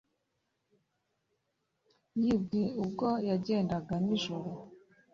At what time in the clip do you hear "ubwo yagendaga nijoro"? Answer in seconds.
2.83-4.49